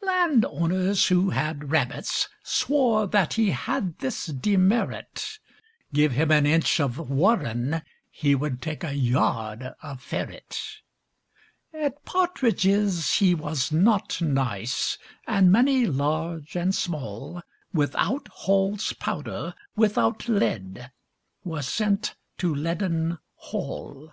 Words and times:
Land 0.00 0.44
owners, 0.44 1.08
who 1.08 1.30
had 1.30 1.72
rabbits, 1.72 2.28
swore 2.44 3.08
That 3.08 3.34
he 3.34 3.50
had 3.50 3.98
this 3.98 4.26
demerit 4.26 5.40
Give 5.92 6.12
him 6.12 6.30
an 6.30 6.46
inch 6.46 6.78
of 6.78 7.10
warren, 7.10 7.82
he 8.08 8.36
Would 8.36 8.62
take 8.62 8.84
a 8.84 8.94
yard 8.94 9.74
of 9.82 10.00
ferret. 10.00 10.62
At 11.74 12.04
partridges 12.04 13.14
he 13.14 13.34
was 13.34 13.72
not 13.72 14.20
nice; 14.20 14.98
And 15.26 15.50
many, 15.50 15.86
large 15.86 16.54
and 16.54 16.72
small, 16.72 17.42
Without 17.72 18.28
Hall's 18.28 18.92
powder, 18.92 19.52
without 19.74 20.28
lead, 20.28 20.92
Were 21.42 21.62
sent 21.62 22.14
to 22.38 22.54
Leaden 22.54 23.18
Hall. 23.34 24.12